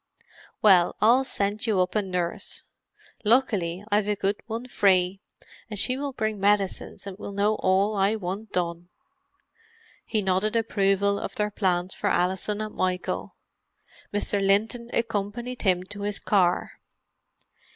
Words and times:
Well, 0.63 0.95
I'll 0.99 1.23
send 1.23 1.67
you 1.67 1.79
up 1.79 1.93
a 1.93 2.01
nurse. 2.01 2.63
Luckily 3.23 3.83
I've 3.91 4.07
a 4.07 4.15
good 4.15 4.37
one 4.47 4.67
free—and 4.67 5.77
she 5.77 5.95
will 5.95 6.11
bring 6.11 6.39
medicines 6.39 7.05
and 7.05 7.19
will 7.19 7.31
know 7.31 7.53
all 7.57 7.95
I 7.95 8.15
want 8.15 8.51
done." 8.51 8.89
He 10.03 10.23
nodded 10.23 10.55
approval 10.55 11.19
of 11.19 11.35
their 11.35 11.51
plans 11.51 11.93
for 11.93 12.09
Alison 12.09 12.61
and 12.61 12.73
Michael. 12.73 13.35
Mr. 14.11 14.43
Linton 14.43 14.89
accompanied 14.91 15.61
him 15.61 15.83
to 15.83 16.01
his 16.01 16.17
car. 16.17 16.79